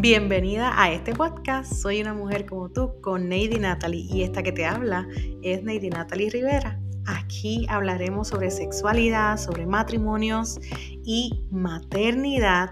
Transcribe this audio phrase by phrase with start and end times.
[0.00, 1.72] Bienvenida a este podcast.
[1.72, 5.08] Soy una mujer como tú con Neidy Natalie y esta que te habla
[5.42, 6.80] es Neidy Natalie Rivera.
[7.04, 10.60] Aquí hablaremos sobre sexualidad, sobre matrimonios
[11.04, 12.70] y maternidad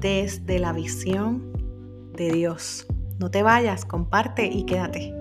[0.00, 1.50] desde la visión
[2.14, 2.86] de Dios.
[3.18, 5.14] No te vayas, comparte y quédate.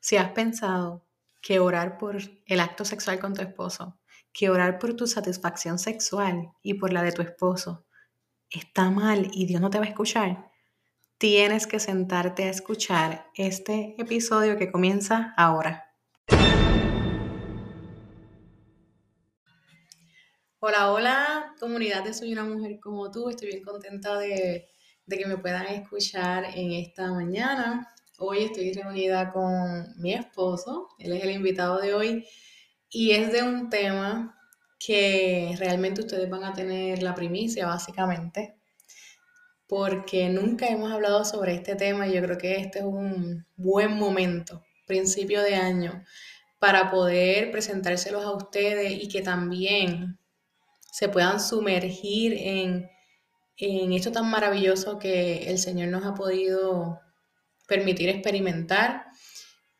[0.00, 1.06] Si has pensado
[1.42, 2.16] que orar por
[2.46, 3.99] el acto sexual con tu esposo
[4.32, 7.86] que orar por tu satisfacción sexual y por la de tu esposo
[8.50, 10.50] está mal y Dios no te va a escuchar,
[11.18, 15.86] tienes que sentarte a escuchar este episodio que comienza ahora.
[20.62, 23.30] Hola, hola, comunidad Soy una mujer como tú.
[23.30, 24.68] Estoy bien contenta de,
[25.06, 27.88] de que me puedan escuchar en esta mañana.
[28.18, 32.26] Hoy estoy reunida con mi esposo, él es el invitado de hoy
[32.90, 34.36] y es de un tema
[34.78, 38.56] que realmente ustedes van a tener la primicia, básicamente,
[39.68, 43.92] porque nunca hemos hablado sobre este tema y yo creo que este es un buen
[43.92, 46.04] momento, principio de año,
[46.58, 50.18] para poder presentárselos a ustedes y que también
[50.90, 52.90] se puedan sumergir en,
[53.56, 57.00] en esto tan maravilloso que el Señor nos ha podido
[57.68, 59.09] permitir experimentar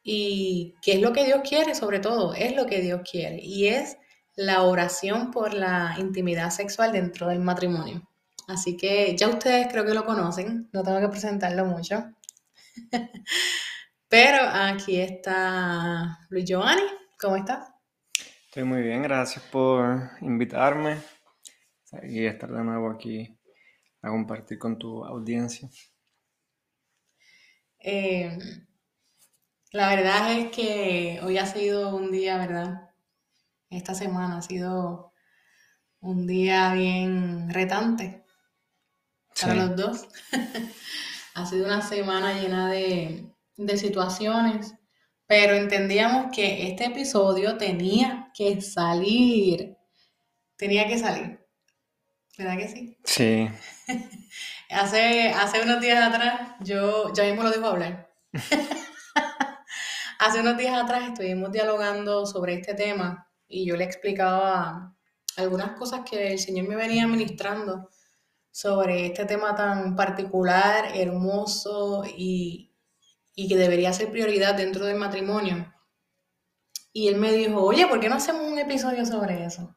[0.02, 3.38] y qué es lo que Dios quiere, sobre todo, es lo que Dios quiere.
[3.42, 3.98] Y es
[4.36, 8.08] la oración por la intimidad sexual dentro del matrimonio.
[8.48, 12.04] Así que ya ustedes creo que lo conocen, no tengo que presentarlo mucho.
[14.08, 16.82] Pero aquí está Luis Giovanni,
[17.20, 17.68] ¿cómo estás?
[18.46, 20.96] Estoy muy bien, gracias por invitarme
[22.02, 23.38] y estar de nuevo aquí
[24.02, 25.68] a compartir con tu audiencia.
[27.78, 28.36] Eh,
[29.72, 32.90] la verdad es que hoy ha sido un día, ¿verdad?
[33.70, 35.12] Esta semana ha sido
[36.00, 38.24] un día bien retante
[39.40, 40.08] para los dos.
[41.34, 44.74] ha sido una semana llena de, de situaciones,
[45.26, 49.76] pero entendíamos que este episodio tenía que salir.
[50.56, 51.46] Tenía que salir.
[52.36, 52.98] ¿Verdad que sí?
[53.04, 53.48] Sí.
[54.70, 58.10] hace, hace unos días atrás, yo ya mismo lo dejo hablar.
[60.20, 64.94] Hace unos días atrás estuvimos dialogando sobre este tema y yo le explicaba
[65.38, 67.88] algunas cosas que el Señor me venía ministrando
[68.50, 72.76] sobre este tema tan particular, hermoso y,
[73.34, 75.72] y que debería ser prioridad dentro del matrimonio.
[76.92, 79.74] Y él me dijo, oye, ¿por qué no hacemos un episodio sobre eso?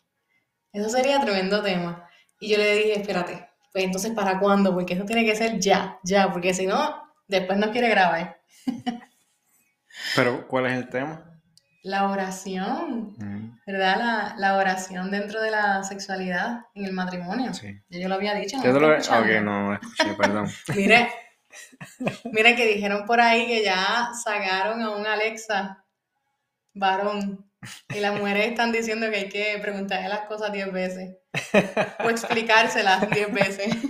[0.74, 2.10] Eso sería tremendo tema.
[2.42, 4.74] Y yo le dije, espérate, pues entonces ¿para cuándo?
[4.74, 8.42] Porque eso tiene que ser ya, ya, porque si no, después no quiere grabar.
[10.16, 11.34] Pero, ¿cuál es el tema?
[11.84, 13.60] La oración, mm.
[13.68, 14.36] ¿verdad?
[14.38, 17.54] La, oración dentro de la sexualidad en el matrimonio.
[17.54, 17.78] Sí.
[17.90, 18.58] Yo, lo había dicho.
[18.58, 20.48] No Yo lo Ok, no, escuché, perdón.
[20.76, 21.12] mire,
[22.32, 25.84] mire que dijeron por ahí que ya sacaron a un Alexa
[26.74, 27.50] varón.
[27.94, 31.18] Y las mujeres están diciendo que hay que preguntarle las cosas diez veces.
[32.04, 33.76] O explicárselas diez veces.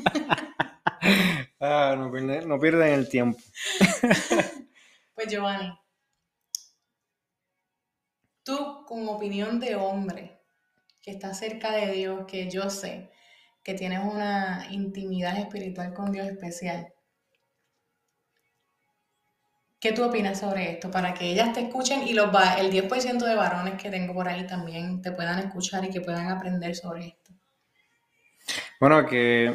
[1.65, 3.39] Ah, no pierden, no pierden el tiempo.
[5.15, 5.71] Pues Giovanni,
[8.43, 10.39] tú con opinión de hombre
[11.01, 13.11] que está cerca de Dios, que yo sé
[13.63, 16.93] que tienes una intimidad espiritual con Dios especial.
[19.79, 20.91] ¿Qué tú opinas sobre esto?
[20.91, 24.45] Para que ellas te escuchen y los el 10% de varones que tengo por ahí
[24.47, 27.31] también te puedan escuchar y que puedan aprender sobre esto.
[28.79, 29.53] Bueno, que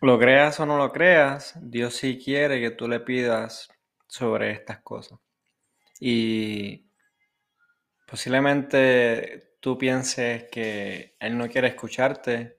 [0.00, 3.68] lo creas o no lo creas, Dios sí quiere que tú le pidas
[4.06, 5.18] sobre estas cosas.
[5.98, 6.84] Y
[8.06, 12.58] Posiblemente tú pienses que él no quiere escucharte,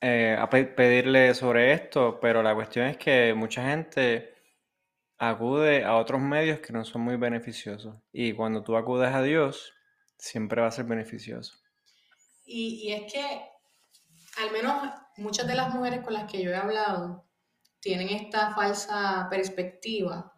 [0.00, 4.34] eh, a pedirle sobre esto, pero la cuestión es que mucha gente
[5.18, 7.96] acude a otros medios que no son muy beneficiosos.
[8.12, 9.72] Y cuando tú acudes a Dios,
[10.16, 11.58] siempre va a ser beneficioso.
[12.44, 13.40] Y, y es que,
[14.40, 17.24] al menos muchas de las mujeres con las que yo he hablado,
[17.80, 20.32] tienen esta falsa perspectiva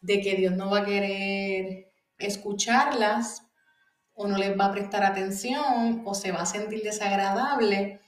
[0.00, 3.46] de que Dios no va a querer escucharlas
[4.14, 8.00] o no les va a prestar atención o se va a sentir desagradable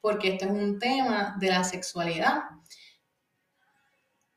[0.00, 2.42] porque este es un tema de la sexualidad.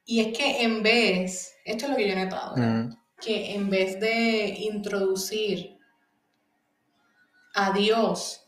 [0.05, 2.55] Y es que en vez, esto es lo que yo he notado,
[3.21, 5.79] que en vez de introducir
[7.55, 8.45] a Dios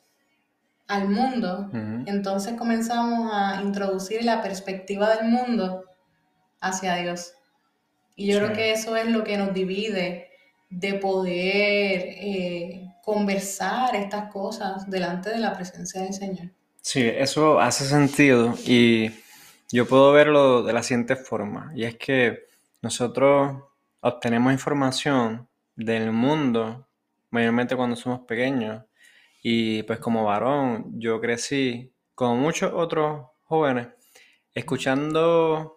[0.87, 1.69] al mundo,
[2.05, 5.85] entonces comenzamos a introducir la perspectiva del mundo
[6.59, 7.33] hacia Dios.
[8.15, 10.34] Y yo creo que eso es lo que nos divide
[10.75, 16.49] de poder eh, conversar estas cosas delante de la presencia del Señor.
[16.81, 19.11] Sí, eso hace sentido y
[19.71, 22.45] yo puedo verlo de la siguiente forma, y es que
[22.81, 23.63] nosotros
[24.01, 26.87] obtenemos información del mundo,
[27.31, 28.83] mayormente cuando somos pequeños,
[29.41, 33.87] y pues como varón, yo crecí, como muchos otros jóvenes,
[34.53, 35.74] escuchando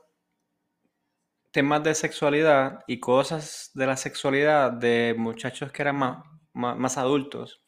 [1.58, 7.64] temas de sexualidad y cosas de la sexualidad de muchachos que eran más, más, adultos.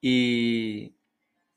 [0.00, 0.96] Y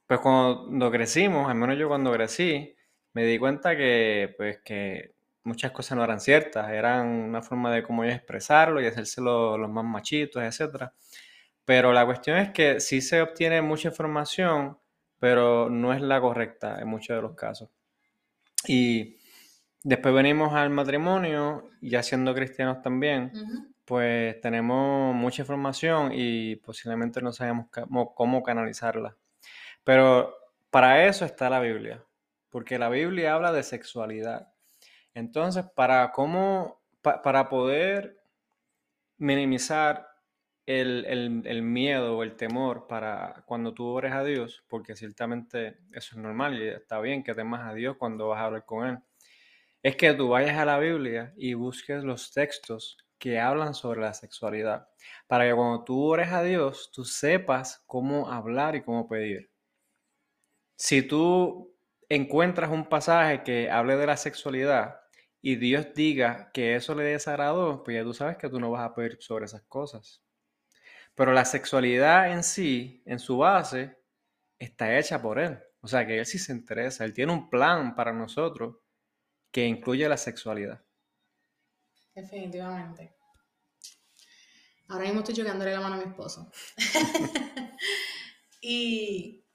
[0.06, 2.76] pues cuando crecimos, al menos yo cuando crecí,
[3.14, 7.82] me di cuenta que pues que muchas cosas no eran ciertas, eran una forma de
[7.82, 10.92] cómo ellos expresarlo y hacérselo los más machitos, etc.
[11.66, 14.78] Pero la cuestión es que sí se obtiene mucha información,
[15.18, 17.72] pero no es la correcta en muchos de los casos.
[18.68, 19.18] Y
[19.86, 23.32] después venimos al matrimonio, ya siendo cristianos también,
[23.86, 27.68] pues tenemos mucha información y posiblemente no sabemos
[28.16, 29.16] cómo canalizarla.
[29.84, 30.36] Pero
[30.72, 32.04] para eso está la Biblia,
[32.50, 34.52] porque la Biblia habla de sexualidad.
[35.14, 38.18] Entonces, para cómo, para poder
[39.18, 40.08] minimizar
[40.66, 46.18] el, miedo o el temor para cuando tú ores a Dios, porque ciertamente eso es
[46.18, 48.98] normal y está bien que temas a Dios cuando vas a hablar con Él,
[49.86, 54.16] es que tú vayas a la Biblia y busques los textos que hablan sobre la
[54.16, 54.88] sexualidad,
[55.28, 59.52] para que cuando tú ores a Dios, tú sepas cómo hablar y cómo pedir.
[60.76, 61.78] Si tú
[62.10, 65.02] encuentras un pasaje que hable de la sexualidad,
[65.40, 68.90] y Dios diga que eso le desagradó, pues ya tú sabes que tú no vas
[68.90, 70.24] a pedir sobre esas cosas.
[71.14, 74.00] Pero la sexualidad en sí, en su base,
[74.58, 75.60] está hecha por Él.
[75.82, 77.06] O sea que Él sí se interesa.
[77.06, 78.78] Él tiene un plan para nosotros
[79.56, 80.84] que incluye la sexualidad.
[82.14, 83.16] Definitivamente.
[84.90, 86.52] Ahora mismo estoy chogándole la mano a mi esposo.
[88.62, 89.46] y,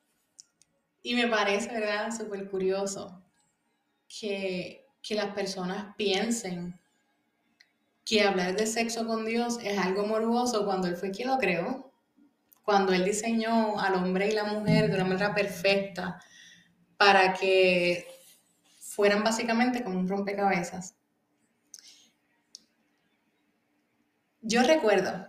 [1.03, 2.11] y me parece, ¿verdad?
[2.17, 3.23] Súper curioso
[4.09, 6.79] que que las personas piensen
[8.05, 11.93] que hablar de sexo con Dios es algo morboso cuando Él fue quien lo creó,
[12.63, 16.21] cuando Él diseñó al hombre y la mujer de una manera perfecta
[16.97, 18.07] para que
[18.91, 20.97] fueran básicamente como un rompecabezas.
[24.43, 25.29] Yo recuerdo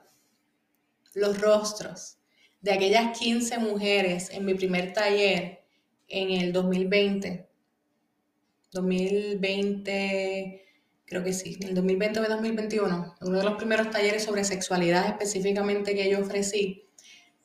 [1.14, 2.18] los rostros
[2.62, 5.64] de aquellas 15 mujeres en mi primer taller
[6.08, 7.52] en el 2020
[8.72, 10.66] 2020,
[11.06, 15.94] creo que sí, el 2020 o 2021, uno de los primeros talleres sobre sexualidad específicamente
[15.94, 16.90] que yo ofrecí,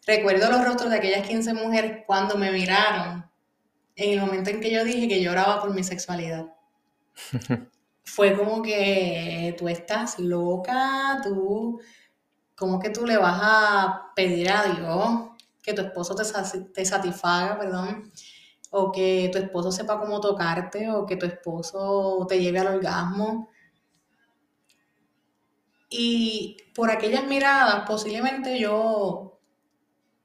[0.07, 3.27] recuerdo los rostros de aquellas 15 mujeres cuando me miraron
[3.97, 6.47] en el momento en que yo dije que lloraba por mi sexualidad.
[8.05, 11.81] Fue como que tú estás loca, tú,
[12.55, 15.31] como que tú le vas a pedir a Dios
[15.63, 16.25] que tu esposo te,
[16.73, 18.13] te satisfaga, perdón,
[18.71, 23.51] o que tu esposo sepa cómo tocarte, o que tu esposo te lleve al orgasmo.
[25.89, 29.41] Y por aquellas miradas, posiblemente yo,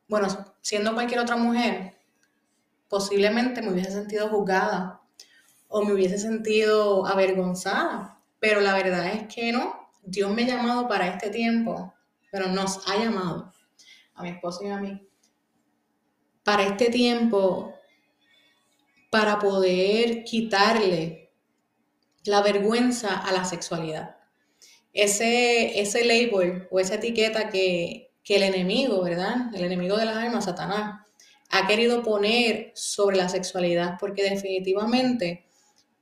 [0.07, 0.27] bueno,
[0.61, 2.00] siendo cualquier otra mujer,
[2.91, 5.01] posiblemente me hubiese sentido juzgada
[5.67, 8.21] o me hubiese sentido avergonzada.
[8.39, 11.91] Pero la verdad es que no, Dios me ha llamado para este tiempo,
[12.31, 13.51] pero nos ha llamado
[14.13, 15.07] a mi esposo y a mí
[16.43, 17.73] para este tiempo
[19.09, 21.31] para poder quitarle
[22.23, 24.17] la vergüenza a la sexualidad.
[24.93, 29.53] Ese, ese label o esa etiqueta que, el enemigo, ¿verdad?
[29.53, 31.05] El enemigo de las almas, Satanás,
[31.51, 35.45] ha querido poner sobre la sexualidad, porque definitivamente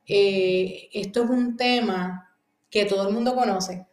[0.05, 2.35] eh, esto es un tema
[2.69, 3.87] que todo el mundo conoce.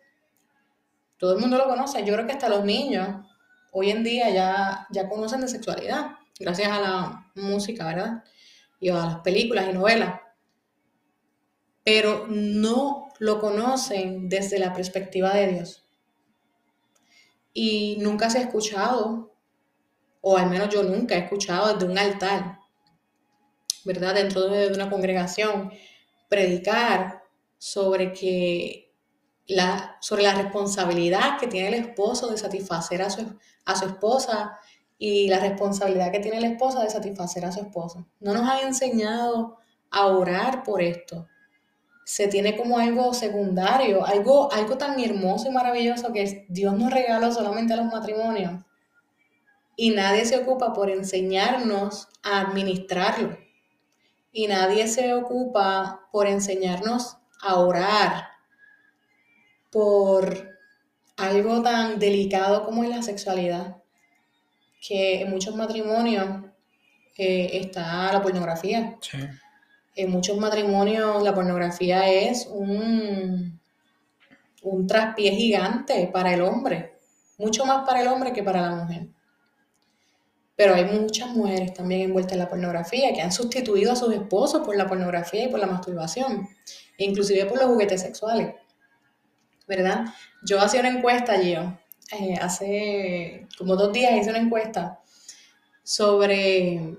[1.17, 2.05] Todo el mundo lo conoce.
[2.05, 3.27] Yo creo que hasta los niños
[3.73, 8.23] hoy en día ya, ya conocen de sexualidad, gracias a la música, ¿verdad?
[8.81, 10.21] y a las películas y novelas,
[11.85, 15.89] pero no lo conocen desde la perspectiva de Dios.
[17.53, 19.35] Y nunca se ha escuchado,
[20.29, 22.59] o al menos yo nunca he escuchado desde un altar,
[23.85, 24.13] ¿verdad?
[24.13, 25.71] Dentro de una congregación,
[26.29, 27.23] predicar
[27.59, 28.93] sobre que
[29.47, 34.59] la, sobre la responsabilidad que tiene el esposo de satisfacer a su, a su esposa
[34.99, 38.09] y la responsabilidad que tiene la esposa de satisfacer a su esposo.
[38.19, 39.59] No nos han enseñado
[39.93, 41.29] a orar por esto.
[42.05, 47.31] Se tiene como algo secundario, algo, algo tan hermoso y maravilloso que Dios nos regaló
[47.31, 48.66] solamente a los matrimonios.
[49.77, 53.37] Y nadie se ocupa por enseñarnos a administrarlo.
[54.33, 58.29] Y nadie se ocupa por enseñarnos a orar
[59.71, 60.57] por
[61.17, 63.77] algo tan delicado como es la sexualidad
[64.87, 66.45] que en muchos matrimonios
[67.17, 68.97] eh, está la pornografía.
[69.95, 73.59] En muchos matrimonios la pornografía es un,
[74.63, 76.99] un traspié gigante para el hombre,
[77.39, 79.09] mucho más para el hombre que para la mujer.
[80.57, 84.65] Pero hay muchas mujeres también envueltas en la pornografía que han sustituido a sus esposos
[84.65, 86.49] por la pornografía y por la masturbación,
[86.97, 88.55] inclusive por los juguetes sexuales.
[89.69, 90.07] ¿Verdad?
[90.43, 91.77] Yo hacía una encuesta, yo,
[92.13, 95.01] eh, hace como dos días hice una encuesta
[95.83, 96.97] sobre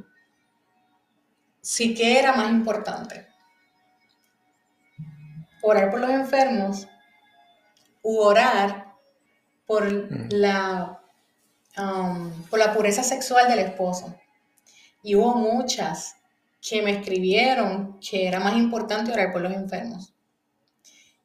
[1.61, 3.27] si qué era más importante.
[5.61, 6.87] Orar por los enfermos
[8.03, 8.93] u orar
[9.65, 10.29] por mm.
[10.31, 11.01] la
[11.77, 14.15] Um, por la pureza sexual del esposo.
[15.03, 16.15] Y hubo muchas
[16.59, 20.15] que me escribieron que era más importante orar por los enfermos.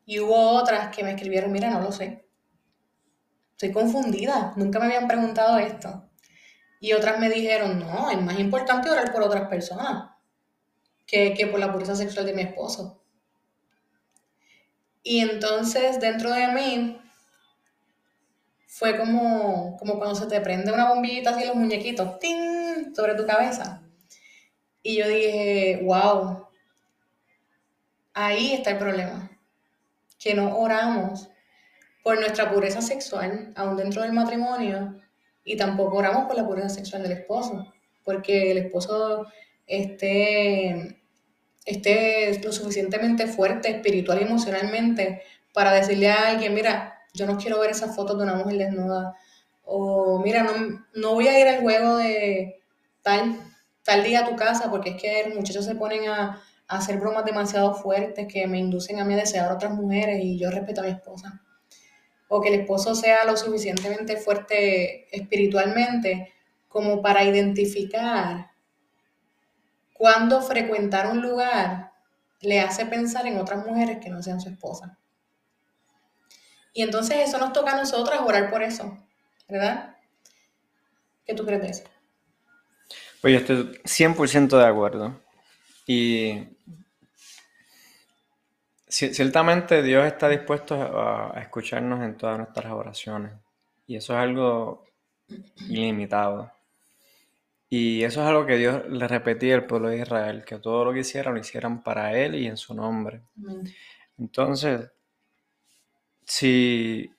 [0.04, 2.26] Y hubo otras que me escribieron, mira, no lo sé.
[3.52, 6.10] Estoy confundida, nunca me habían preguntado esto.
[6.80, 10.10] Y otras me dijeron, no, es más importante orar por otras personas
[11.06, 13.02] que, que por la pureza sexual de mi esposo.
[15.02, 17.00] Y entonces dentro de mí
[18.74, 22.94] fue como, como cuando se te prende una bombillita así los muñequitos, ¡ting!
[22.96, 23.82] sobre tu cabeza.
[24.82, 26.48] Y yo dije, wow,
[28.14, 29.30] ahí está el problema,
[30.18, 31.28] que no oramos
[32.02, 34.98] por nuestra pureza sexual, aún dentro del matrimonio,
[35.44, 37.70] y tampoco oramos por la pureza sexual del esposo,
[38.04, 39.26] porque el esposo
[39.66, 40.98] esté,
[41.66, 47.60] esté lo suficientemente fuerte espiritual y emocionalmente para decirle a alguien, mira, yo no quiero
[47.60, 49.14] ver esas fotos de una mujer desnuda.
[49.64, 50.52] O mira, no,
[50.94, 52.62] no voy a ir al juego de
[53.02, 53.38] tal,
[53.82, 57.26] tal día a tu casa porque es que los muchachos se ponen a, hacer bromas
[57.26, 60.84] demasiado fuertes que me inducen a mí a desear otras mujeres y yo respeto a
[60.84, 61.42] mi esposa.
[62.28, 66.32] O que el esposo sea lo suficientemente fuerte espiritualmente
[66.68, 68.52] como para identificar
[69.92, 71.92] cuando frecuentar un lugar
[72.40, 74.98] le hace pensar en otras mujeres que no sean su esposa.
[76.72, 78.96] Y entonces eso nos toca a nosotras orar por eso,
[79.48, 79.96] ¿verdad?
[81.26, 81.84] ¿Qué tú crees de eso?
[83.20, 85.20] Pues yo estoy 100% de acuerdo.
[85.86, 86.48] Y
[88.88, 93.32] ciertamente Dios está dispuesto a, escucharnos en todas nuestras oraciones.
[93.86, 94.84] Y eso es algo
[95.68, 96.50] ilimitado.
[97.68, 100.92] Y eso es algo que Dios le repetía al pueblo de Israel, que todo lo
[100.92, 103.22] que hicieran lo hicieran para Él y en su nombre.
[104.18, 104.90] Entonces,
[106.24, 107.10] si,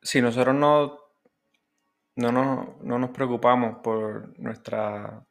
[0.00, 0.98] si nosotros no,
[2.16, 5.24] no, no nos preocupamos por nuestra,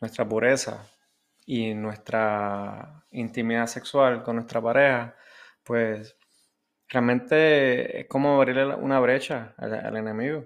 [0.00, 0.86] nuestra pureza
[1.46, 5.14] y nuestra intimidad sexual con nuestra pareja,
[5.62, 6.16] pues
[6.88, 10.44] realmente es como abrirle una brecha al, enemigo.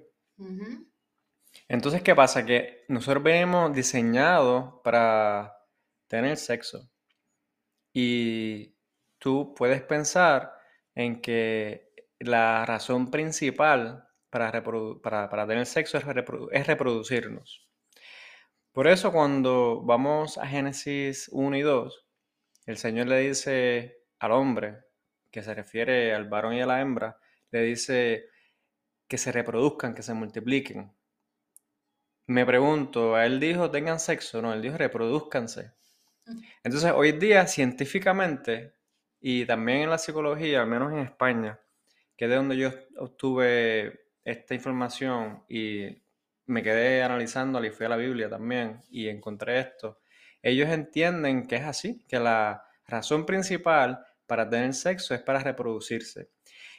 [1.68, 2.44] Entonces, ¿qué pasa?
[2.44, 5.56] Que nosotros venimos diseñados para
[6.06, 6.88] tener sexo.
[7.92, 8.74] Y
[9.18, 10.57] tú puedes pensar
[10.98, 14.50] en que la razón principal para,
[15.00, 17.68] para, tener sexo es, reproducirnos.
[18.72, 22.06] Por eso cuando vamos a Génesis 1 y 2,
[22.66, 24.78] el Señor le dice al hombre,
[25.30, 27.16] que se refiere al varón y a la hembra,
[27.52, 28.24] le dice
[29.06, 30.92] que se reproduzcan, que se multipliquen.
[32.26, 34.42] Me pregunto, ¿a él dijo tengan sexo?
[34.42, 35.74] No, él dijo reproduzcanse.
[36.64, 38.77] Entonces, hoy día, científicamente,
[39.20, 41.60] y también en la psicología, al menos en España,
[42.16, 46.02] que es de donde yo obtuve esta información y
[46.46, 50.00] me quedé analizándola y fui a la Biblia también y encontré esto.
[50.42, 56.30] Ellos entienden que es así, que la razón principal para tener sexo es para reproducirse.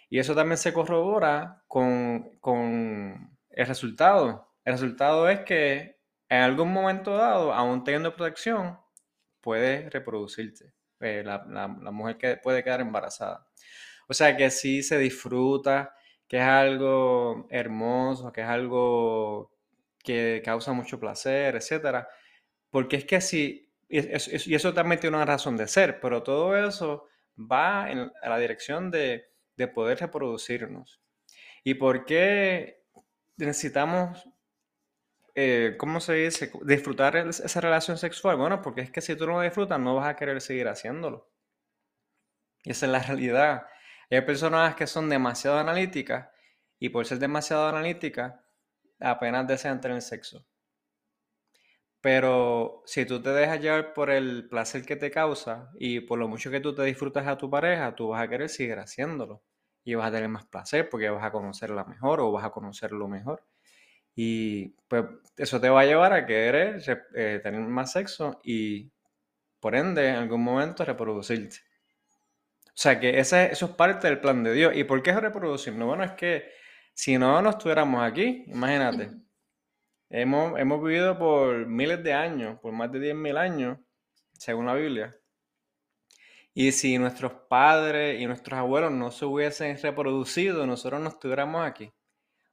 [0.10, 4.54] Y eso también se corrobora con, con el resultado.
[4.66, 8.80] El resultado es que en algún momento dado, aún teniendo protección,
[9.42, 10.74] puede reproducirse.
[11.02, 13.46] Eh, la, mujer que puede quedar embarazada.
[14.08, 15.96] O sea que sí se disfruta,
[16.28, 19.52] que es algo hermoso, que es algo
[20.04, 22.06] que causa mucho placer, etc.
[22.70, 27.08] Porque es que así, y eso, también tiene una razón de ser, pero todo eso
[27.38, 31.02] va en la dirección de, de poder reproducirnos.
[31.64, 32.84] ¿Y por qué
[33.38, 34.28] necesitamos
[35.42, 36.52] eh, ¿cómo se dice?
[36.64, 38.36] Disfrutar esa relación sexual.
[38.38, 41.30] Bueno, porque es que si tú no disfrutas, no vas a querer seguir haciéndolo.
[42.64, 43.68] Y esa es la realidad.
[44.12, 46.30] Hay personas que son demasiado analíticas
[46.80, 48.36] y por ser demasiado analíticas,
[49.00, 50.46] apenas desean tener sexo.
[52.02, 56.28] Pero si tú te dejas llevar por el placer que te causa y por lo
[56.28, 59.44] mucho que tú te disfrutas a tu pareja, tú vas a querer seguir haciéndolo.
[59.86, 63.08] Y vas a tener más placer porque vas a conocerla mejor o vas a conocerlo
[63.08, 63.44] mejor.
[64.22, 65.06] Y pues
[65.38, 66.82] eso te va a llevar a querer
[67.16, 68.92] eh, tener más sexo y
[69.62, 71.60] por ende en algún momento reproducirte.
[72.66, 74.74] O sea que ese, eso es parte del plan de Dios.
[74.76, 75.88] ¿Y por qué es reproducirnos?
[75.88, 76.52] Bueno, es que
[76.94, 79.12] si no no estuviéramos aquí, imagínate.
[80.10, 83.78] Hemos, hemos vivido por miles de años, por más de 10.000 años,
[84.34, 85.16] según la Biblia.
[86.54, 91.94] Y si nuestros padres y nuestros abuelos no se hubiesen reproducido, nosotros no estuviéramos aquí.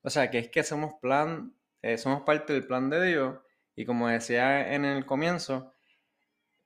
[0.06, 1.55] O sea, que es que somos plan,
[1.86, 3.38] eh, somos parte del plan de Dios.
[3.76, 5.72] Y como decía en el comienzo,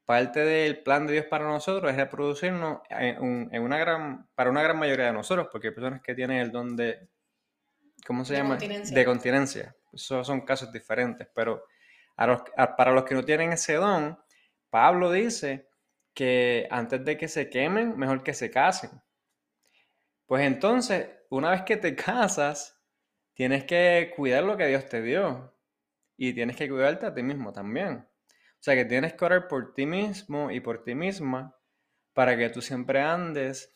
[0.06, 4.78] parte del plan de Dios para nosotros es reproducirnos en, una gran, para una gran
[4.78, 7.08] mayoría de nosotros, porque hay personas que tienen el don de,
[8.06, 8.56] ¿cómo se llama?
[8.56, 9.76] De continencia.
[9.92, 11.64] Esos son casos diferentes, pero
[12.16, 14.18] para los que no tienen ese don,
[14.70, 15.68] Pablo dice
[16.14, 18.90] que antes de que se quemen, mejor que se casen.
[20.26, 22.79] Pues entonces, una vez que te casas,
[23.40, 25.56] tienes que cuidar lo que Dios te dio
[26.18, 28.06] y tienes que cuidarte a ti mismo también.
[28.28, 31.56] O sea que tienes que orar por ti mismo y por ti misma
[32.12, 33.74] para que tú siempre andes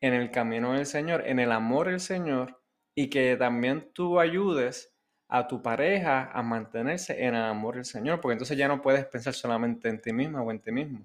[0.00, 2.62] en el camino del Señor, en el amor del Señor
[2.94, 8.20] y que también tú ayudes a tu pareja a mantenerse en el amor del Señor,
[8.20, 11.04] porque entonces ya no puedes pensar solamente en ti misma o en ti mismo.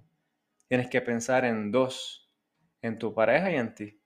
[0.67, 2.31] Tienes que pensar en dos,
[2.83, 3.99] en tu pareja y en ti.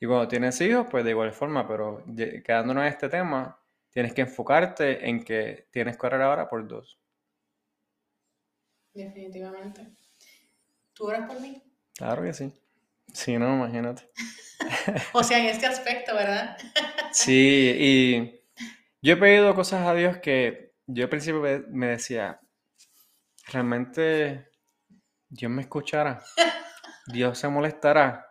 [0.00, 2.02] Y cuando tienes hijos, pues de igual forma, pero
[2.42, 6.98] quedándonos en este tema, tienes que enfocarte en que tienes que orar ahora por dos.
[8.94, 9.86] Definitivamente.
[10.94, 11.62] ¿Tú oras por mí?
[11.94, 12.50] Claro que sí.
[13.12, 14.08] Sí, no, imagínate.
[15.12, 16.56] o sea, en este aspecto, ¿verdad?
[17.12, 18.40] sí, y
[19.02, 22.40] yo he pedido cosas a Dios que yo al principio me decía,
[23.46, 24.48] realmente
[25.28, 26.22] Dios me escuchará,
[27.06, 28.29] Dios se molestará,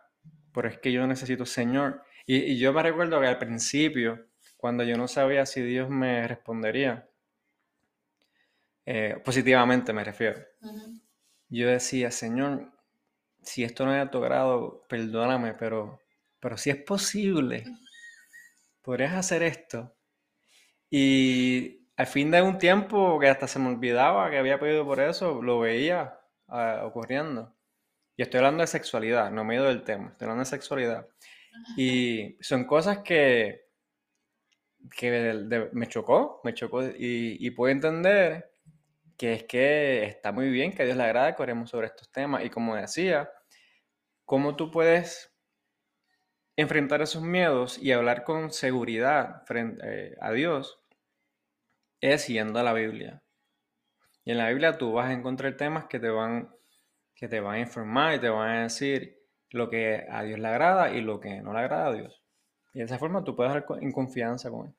[0.52, 2.02] pero es que yo necesito Señor.
[2.26, 4.26] Y, yo me recuerdo que al principio,
[4.56, 7.08] cuando yo no sabía si Dios me respondería,
[8.86, 10.40] eh, positivamente me refiero,
[11.48, 12.72] yo decía, Señor,
[13.42, 16.00] si esto no es a tu grado, perdóname, pero,
[16.40, 17.64] pero si es posible,
[18.82, 19.94] podrías hacer esto.
[20.90, 25.00] Y al fin de un tiempo que hasta se me olvidaba que había pedido por
[25.00, 27.54] eso, lo veía uh, ocurriendo.
[28.20, 31.08] Y estoy hablando de sexualidad, no me he del tema, estoy hablando de sexualidad.
[31.74, 33.62] Y son cosas que,
[34.94, 38.52] que me chocó, me chocó y, y, puedo entender
[39.16, 42.12] que es que está muy bien, que a Dios le agrada que oremos sobre estos
[42.12, 42.44] temas.
[42.44, 43.32] Y como decía,
[44.26, 45.34] cómo tú puedes
[46.56, 50.78] enfrentar esos miedos y hablar con seguridad frente eh, a Dios
[52.02, 53.22] es yendo a la Biblia.
[54.26, 56.54] Y en la Biblia tú vas a encontrar temas que te van,
[57.14, 59.20] que te van a informar y te van a decir
[59.50, 62.22] lo que a Dios le agrada y lo que no le agrada a Dios.
[62.72, 64.74] Y de esa forma tú puedes estar en confianza con Él.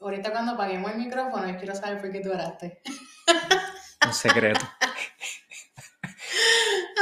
[0.00, 2.80] Ahorita cuando apaguemos el micrófono, yo quiero saber por qué tú oraste.
[4.06, 4.60] Un secreto.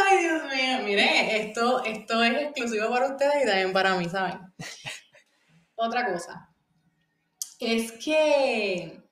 [0.07, 4.41] Ay, Dios mío, mire, esto, esto es exclusivo para ustedes y también para mí, ¿saben?
[5.77, 6.49] Otra cosa.
[7.61, 9.08] Es que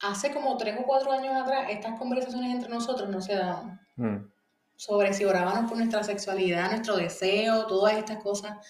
[0.00, 3.80] hace como tres o cuatro años atrás, estas conversaciones entre nosotros no se daban.
[3.96, 4.30] Mm.
[4.76, 8.66] Sobre si orábamos por nuestra sexualidad, nuestro deseo, todas estas cosas.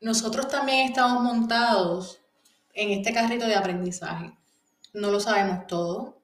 [0.00, 2.20] Nosotros también estamos montados
[2.72, 4.32] en este carrito de aprendizaje.
[4.94, 6.22] No lo sabemos todo.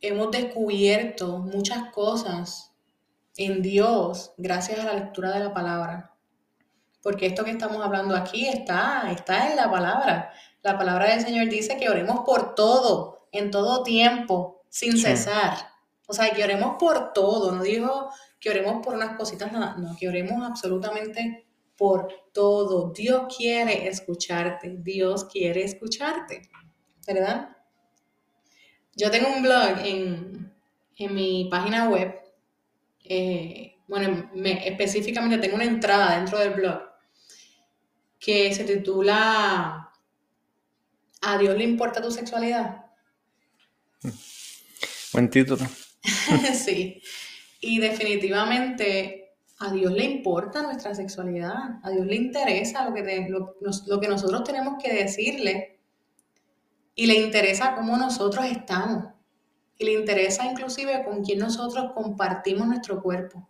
[0.00, 2.72] Hemos descubierto muchas cosas
[3.36, 6.14] en Dios gracias a la lectura de la palabra.
[7.02, 10.32] Porque esto que estamos hablando aquí está, está en la palabra.
[10.66, 15.56] La palabra del Señor dice que oremos por todo, en todo tiempo, sin cesar.
[16.08, 17.52] O sea, que oremos por todo.
[17.52, 19.76] No dijo que oremos por unas cositas, nada.
[19.76, 22.90] No, que oremos absolutamente por todo.
[22.90, 24.74] Dios quiere escucharte.
[24.78, 26.50] Dios quiere escucharte.
[27.06, 27.56] ¿Verdad?
[28.96, 30.52] Yo tengo un blog en,
[30.98, 32.12] mi página web.
[33.04, 34.32] Eh, bueno,
[34.64, 36.80] específicamente tengo una entrada dentro del blog
[38.18, 39.85] que se titula
[41.28, 42.86] ¿A Dios le importa tu sexualidad?
[45.12, 45.66] Buen título.
[46.54, 47.02] sí.
[47.60, 51.80] Y definitivamente a Dios le importa nuestra sexualidad.
[51.82, 53.28] A Dios le interesa lo que,
[53.88, 55.80] lo, que nosotros tenemos que decirle.
[56.94, 59.06] Y le interesa cómo nosotros estamos.
[59.78, 63.48] Y le interesa inclusive con quién nosotros compartimos nuestro cuerpo.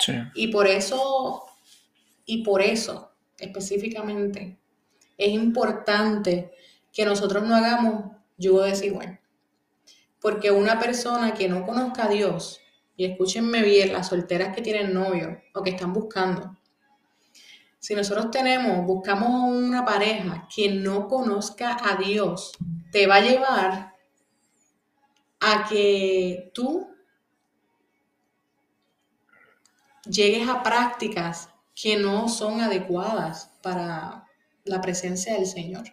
[0.00, 0.14] Sí.
[0.34, 1.46] Y por eso,
[2.26, 4.58] y por eso específicamente,
[5.16, 6.50] es importante
[6.92, 9.20] que nosotros no hagamos yugo desigual.
[10.20, 12.60] Porque una persona que no conozca a Dios,
[12.96, 16.56] y escúchenme bien, las solteras que tienen novio o que están buscando,
[17.78, 22.52] si nosotros tenemos, buscamos una pareja que no conozca a Dios,
[22.92, 23.96] te va a llevar
[25.40, 26.88] a que tú
[30.04, 34.28] llegues a prácticas que no son adecuadas para
[34.64, 35.84] la presencia del Señor.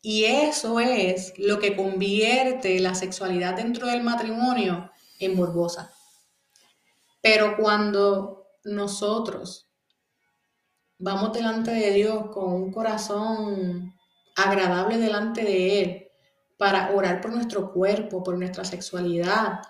[0.00, 5.92] Y eso es lo que convierte la sexualidad dentro del matrimonio en morbosa.
[7.20, 9.68] Pero cuando nosotros
[10.98, 13.94] vamos delante de Dios con un corazón
[14.36, 16.08] agradable delante de Él
[16.56, 19.60] para orar por nuestro cuerpo, por nuestra sexualidad,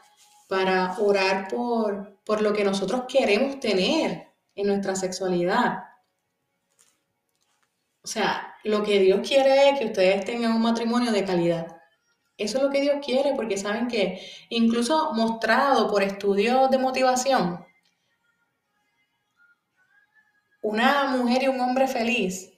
[0.48, 5.84] para orar por, por lo que nosotros queremos tener en nuestra sexualidad.
[8.08, 11.76] O sea, lo que Dios quiere es que ustedes tengan un matrimonio de calidad.
[12.38, 17.66] Eso es lo que Dios quiere, porque saben que incluso mostrado por estudios de motivación,
[20.62, 22.50] una mujer y un hombre feliz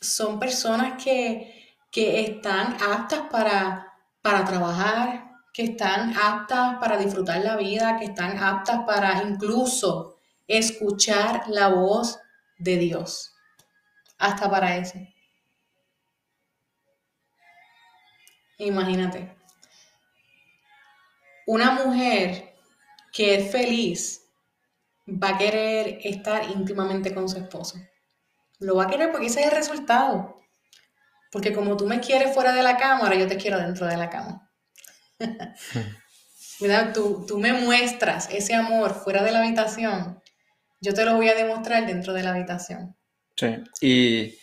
[0.00, 3.92] son personas que, están aptas para,
[4.22, 11.48] para trabajar, que están aptas para disfrutar la vida, que están aptas para incluso escuchar
[11.48, 12.20] la voz
[12.58, 13.32] de Dios.
[14.18, 14.98] Hasta para eso.
[18.58, 19.36] Imagínate.
[21.46, 22.54] Una mujer
[23.12, 24.22] que es feliz
[25.06, 27.78] va a querer estar íntimamente con su esposo.
[28.58, 30.40] Lo va a querer porque ese es el resultado.
[31.30, 33.96] Porque como tú me quieres fuera de la cama, ahora yo te quiero dentro de
[33.96, 34.50] la cama.
[36.60, 40.22] Mira, tú, tú me muestras ese amor fuera de la habitación,
[40.80, 42.96] yo te lo voy a demostrar dentro de la habitación.
[43.36, 44.38] Sí, y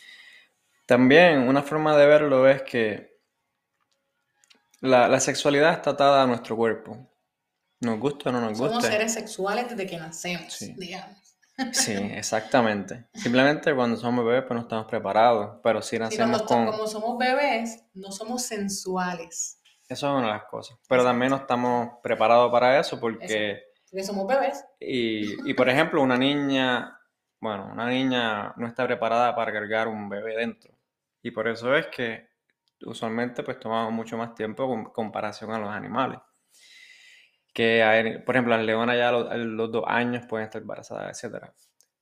[0.86, 3.18] también una forma de verlo es que
[4.82, 7.10] la, la sexualidad está atada a nuestro cuerpo.
[7.82, 8.68] Nos gusta o no nos gusta.
[8.68, 11.18] Somos seres sexuales desde que nacemos, digamos.
[11.72, 13.08] Sí, exactamente.
[13.14, 16.66] Simplemente cuando somos bebés pues no estamos preparados, pero si nacemos con...
[16.66, 19.60] Como somos bebés, no somos sensuales.
[19.88, 20.78] Eso es una de las cosas.
[20.88, 23.64] Pero también no estamos preparados para eso porque...
[23.92, 24.64] Porque somos bebés.
[24.80, 27.00] Y, y por ejemplo, una niña,
[27.44, 30.74] bueno, una niña no está preparada para cargar un bebé dentro.
[31.22, 32.30] Y por eso es que
[32.86, 36.20] usualmente pues tomamos mucho más tiempo en comparación a los animales
[37.54, 41.46] que, hay, por ejemplo, las leonas ya a los, dos años pueden estar embarazadas, etc.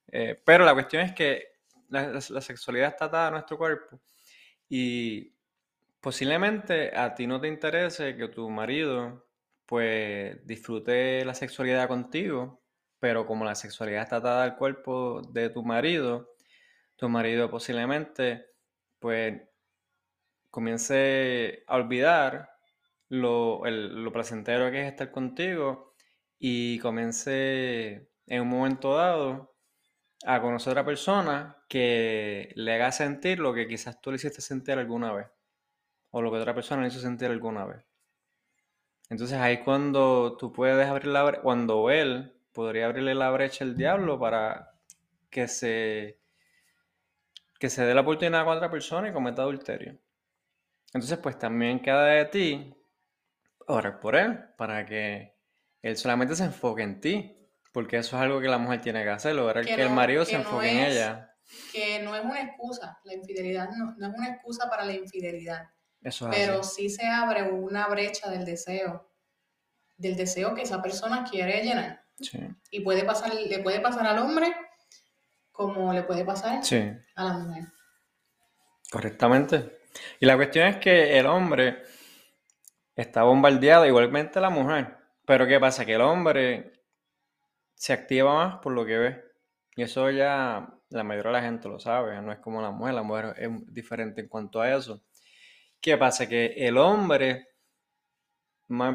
[0.07, 1.51] Eh, pero la cuestión es que
[1.89, 3.99] la, sexualidad está atada a nuestro cuerpo
[4.69, 5.33] y
[5.99, 9.27] posiblemente a ti no te interese que tu marido
[9.65, 12.60] pues disfrute la sexualidad contigo,
[13.01, 16.35] pero como la sexualidad está atada al cuerpo de tu marido,
[16.95, 18.45] tu marido posiblemente
[18.99, 19.41] pues
[20.51, 22.51] comience a olvidar
[23.09, 23.61] lo,
[24.13, 25.95] placentero que es estar contigo
[26.37, 29.55] y comencé en un momento dado
[30.23, 34.41] a conocer a otra persona que le haga sentir lo que quizás tú le hiciste
[34.41, 35.27] sentir alguna vez
[36.11, 37.83] o lo que otra persona le hizo sentir alguna vez.
[39.09, 44.19] Entonces ahí cuando tú puedes abrir la cuando él podría abrirle la brecha al diablo
[44.19, 44.73] para
[45.29, 46.19] que se
[47.59, 49.99] que se dé la oportunidad a otra persona y cometa adulterio.
[50.93, 52.75] Entonces pues también queda de ti
[53.67, 55.35] orar por él, para que
[55.81, 57.37] él solamente se enfoque en ti,
[57.71, 60.35] porque eso es algo que la mujer tiene que hacer, lograr que, el marido se
[60.35, 61.35] enfoque en ella.
[61.71, 65.69] Que no es una excusa, la infidelidad no, es una excusa para la infidelidad,
[66.01, 69.11] eso pero sí se abre una brecha del deseo,
[69.97, 72.00] del deseo que esa persona quiere llenar.
[72.71, 74.53] Y puede pasar, le puede pasar al hombre
[75.51, 76.61] como le puede pasar
[77.15, 77.63] a la mujer.
[78.89, 79.79] Correctamente.
[80.19, 81.83] Y la cuestión es que el hombre
[82.95, 84.97] está bombardeada igualmente la mujer.
[85.25, 85.85] Pero ¿qué pasa?
[85.85, 86.73] Que el hombre
[87.75, 89.23] se activa más por lo que ve.
[89.75, 92.93] Y eso ya la mayoría de la gente lo sabe, no es como la mujer,
[92.93, 95.01] la mujer es diferente en cuanto a eso.
[95.79, 96.27] ¿Qué pasa?
[96.27, 97.47] Que el hombre,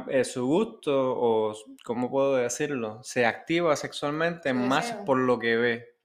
[0.09, 3.01] eh, su gusto, o ¿cómo puedo decirlo?
[3.03, 5.97] Se activa sexualmente más por lo que ve.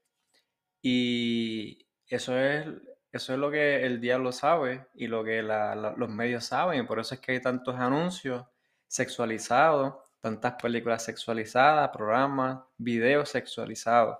[0.82, 2.66] Y eso es
[3.12, 6.80] eso es lo que el diablo sabe y lo que los medios saben.
[6.80, 8.44] Y por eso es que hay tantos anuncios
[8.86, 14.16] sexualizados, tantas películas sexualizadas, programas, videos sexualizados.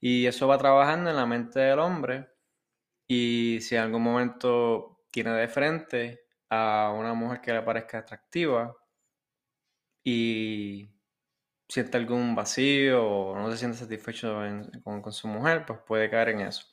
[0.00, 2.28] Y eso va trabajando en la mente del hombre.
[3.06, 6.19] Y si en algún momento tiene de frente
[6.50, 8.76] a una mujer que le parezca atractiva
[10.04, 10.90] y
[11.68, 14.40] siente algún vacío o no se siente satisfecho
[14.82, 16.66] con su mujer, pues puede caer en eso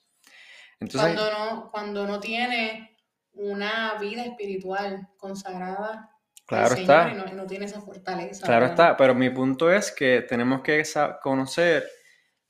[0.92, 2.98] cuando, no, cuando no tiene
[3.34, 6.12] una vida espiritual consagrada
[6.46, 7.10] claro está.
[7.10, 8.46] Y no, tiene esa fortaleza.
[8.46, 10.84] Claro está, pero mi punto es que tenemos que
[11.22, 11.88] conocer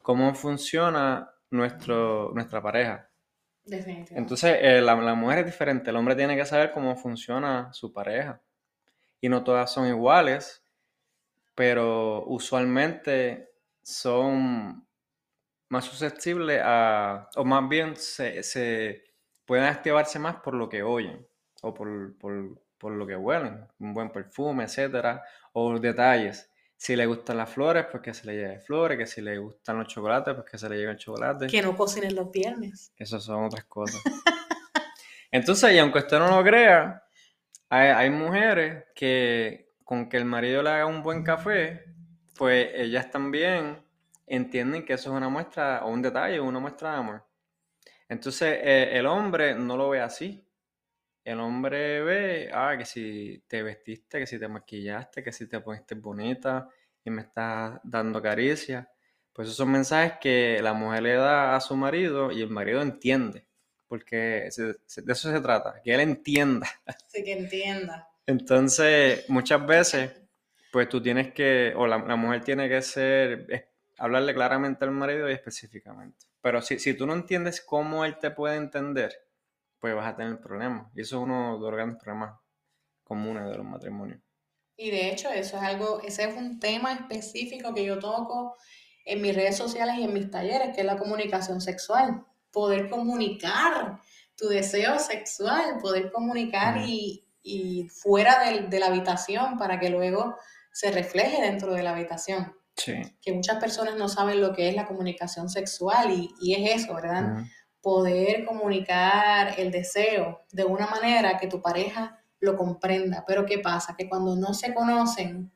[0.02, 3.07] cómo funciona nuestro, nuestra pareja.
[3.68, 4.16] Definitivamente.
[4.18, 7.92] Entonces, eh, la, la mujer es diferente, el hombre tiene que saber cómo funciona su
[7.92, 8.42] pareja.
[9.22, 10.64] Y no todas son iguales,
[11.56, 13.50] pero usualmente
[13.84, 14.88] son
[15.70, 19.04] más susceptibles a, o más bien se, se
[19.46, 21.28] pueden activarse más por lo que oyen
[21.64, 26.52] o por, por, por lo que huelen, un buen perfume, etcétera, o detalles.
[26.78, 29.80] Si le gustan las flores, pues que se le lleve flores, que si le gustan
[29.80, 31.48] los chocolates, pues que se le lleve el chocolate.
[31.48, 32.94] Que no cocinen los viernes.
[32.96, 34.02] Esas son otras cosas.
[35.32, 37.04] Entonces, y aunque usted no lo crea,
[37.70, 41.84] hay, hay mujeres que con que el marido le haga un buen café,
[42.36, 43.82] pues ellas también
[44.28, 47.26] entienden que eso es una muestra o un detalle, una muestra de amor.
[48.10, 50.47] Entonces, eh, el hombre no lo ve así.
[51.32, 55.60] El hombre ve, ah, que si te vestiste, que si te maquillaste, que si te
[55.60, 56.70] poniste bonita
[57.04, 58.88] y me estás dando caricias.
[59.34, 62.82] Pues esos son mensajes que la mujer le da a su marido y el marido
[62.82, 63.46] entiende.
[63.88, 66.68] Porque se- se- de eso se trata, que él entienda.
[66.86, 68.08] Así que entienda.
[68.26, 70.12] Entonces, muchas veces,
[70.72, 73.64] pues tú tienes que, o la, la mujer tiene que ser, es-
[73.98, 76.26] hablarle claramente al marido y específicamente.
[76.42, 79.27] Pero si, si tú no entiendes cómo él te puede entender,
[79.80, 80.88] pues vas a tener problemas.
[80.96, 82.40] Y eso es uno de los grandes problemas
[83.04, 84.20] comunes de los matrimonios.
[84.76, 88.56] Y de hecho, eso es algo, ese es un tema específico que yo toco
[89.06, 92.26] en mis redes sociales y en mis talleres, que es la comunicación sexual.
[92.52, 94.00] Poder comunicar
[94.36, 96.86] tu deseo sexual, poder comunicar Ujú.
[96.88, 100.36] y, y fuera del- de la habitación para que luego
[100.72, 102.54] se refleje dentro de la habitación.
[102.76, 102.94] Sí.
[103.22, 106.94] Que muchas personas no saben lo que es la comunicación sexual y, y es eso,
[106.94, 107.34] ¿verdad?
[107.38, 107.46] Ujú.
[107.88, 113.24] Poder comunicar el deseo de una manera que tu pareja lo comprenda.
[113.26, 113.96] Pero ¿qué pasa?
[113.98, 115.54] Que cuando no se conocen,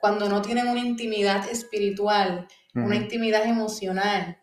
[0.00, 2.48] cuando no tienen una intimidad espiritual,
[2.86, 4.38] una intimidad emocional,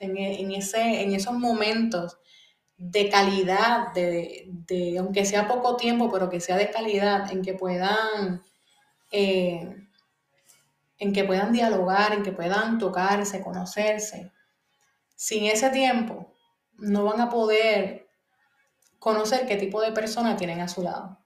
[0.00, 2.18] en, e- en ese, en esos momentos
[2.76, 7.54] de calidad, de, de- aunque sea poco tiempo, pero que sea de calidad, en que
[7.54, 8.42] puedan,
[9.12, 9.86] eh,
[10.98, 14.32] en que puedan dialogar, en que puedan tocarse, conocerse.
[15.14, 16.34] Sin ese tiempo,
[16.80, 18.08] no van a poder
[18.98, 21.18] conocer qué tipo de persona tienen a su lado.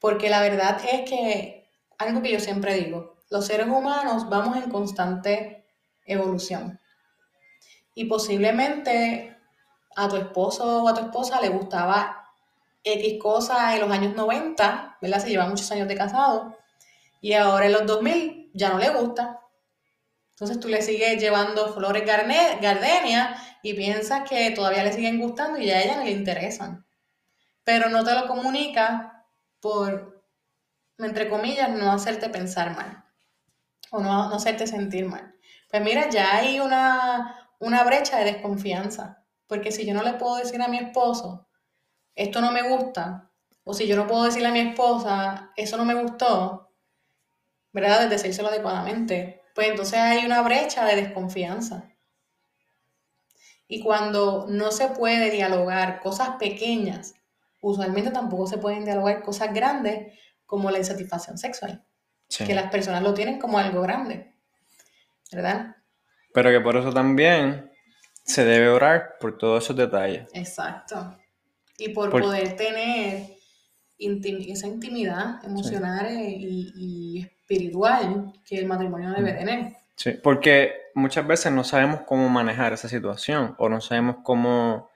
[0.00, 4.70] Porque la verdad es que, algo que yo siempre digo, los seres humanos vamos en
[4.70, 5.66] constante
[6.04, 6.80] evolución.
[7.94, 9.36] Y posiblemente
[9.96, 12.20] a tu esposo o a tu esposa le gustaba
[12.82, 15.18] X cosa en los años 90, ¿verdad?
[15.18, 16.56] Se llevan muchos años de casado.
[17.20, 19.40] Y ahora en los 2000 ya no le gusta.
[20.40, 25.70] Entonces tú le sigues llevando flores gardenia y piensas que todavía le siguen gustando y
[25.70, 26.86] a ella no le interesan.
[27.62, 29.26] Pero no te lo comunica
[29.60, 30.24] por,
[30.96, 33.04] entre comillas, no hacerte pensar mal
[33.90, 35.34] o no, no hacerte sentir mal.
[35.70, 39.22] Pues mira, ya hay una, una brecha de desconfianza.
[39.46, 41.48] Porque si yo no le puedo decir a mi esposo,
[42.14, 43.30] esto no me gusta,
[43.62, 46.72] o si yo no puedo decirle a mi esposa, eso no me gustó,
[47.72, 48.00] ¿verdad?
[48.00, 51.84] De decírselo adecuadamente, pues entonces hay una brecha de desconfianza.
[53.68, 57.14] Y cuando no se puede dialogar cosas pequeñas,
[57.60, 61.84] usualmente tampoco se pueden dialogar cosas grandes como la insatisfacción sexual,
[62.28, 62.44] Sí.
[62.44, 64.34] que las personas lo tienen como algo grande,
[65.32, 65.76] ¿verdad?
[66.34, 67.70] Pero que por eso también
[68.24, 70.26] se debe orar por todos esos detalles.
[70.32, 71.16] Exacto.
[71.78, 73.36] Y por Por- poder tener
[73.98, 76.72] intim- esa intimidad emocional eh, y,
[77.20, 79.72] y espiritual que el matrimonio debe tener.
[79.96, 84.88] Sí, porque muchas veces no sabemos cómo manejar esa situación o no sabemos cómo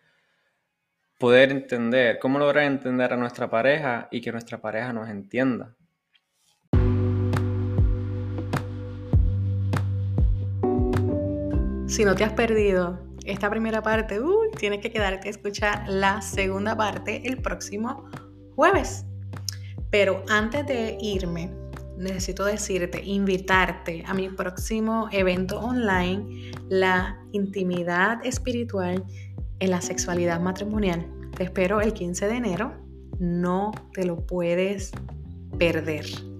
[1.19, 5.75] poder entender, cómo lograr entender a nuestra pareja y que nuestra pareja nos entienda.
[11.87, 16.23] Si no te has perdido esta primera parte, uy, tienes que quedarte a escuchar la
[16.23, 18.11] segunda parte el próximo
[18.55, 19.05] jueves.
[19.91, 21.51] Pero antes de irme,
[21.97, 29.05] necesito decirte, invitarte a mi próximo evento online, la intimidad espiritual
[29.61, 31.07] en la sexualidad matrimonial.
[31.37, 32.73] Te espero el 15 de enero.
[33.19, 34.91] No te lo puedes
[35.59, 36.34] perder.